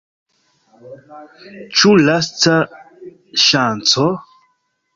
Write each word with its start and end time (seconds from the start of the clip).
Ĉu 1.81 1.93
lasta 2.07 2.55
ŝanco? 3.45 4.11